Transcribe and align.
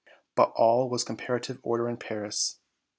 But 0.33 0.51
all 0.55 0.89
was 0.89 1.03
comparative 1.03 1.59
order 1.61 1.87
in 1.87 1.97
Paris. 1.97 2.57